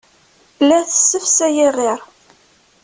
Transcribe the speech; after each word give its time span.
La 0.67 0.79
tessefsay 0.87 1.55
iɣir. 1.67 1.99